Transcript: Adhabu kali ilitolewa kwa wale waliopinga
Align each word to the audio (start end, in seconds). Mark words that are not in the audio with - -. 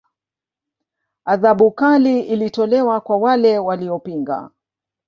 Adhabu 1.25 1.71
kali 1.71 2.19
ilitolewa 2.21 3.01
kwa 3.01 3.17
wale 3.17 3.59
waliopinga 3.59 4.49